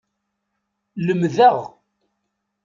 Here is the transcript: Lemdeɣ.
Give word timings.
Lemdeɣ. 1.05 1.57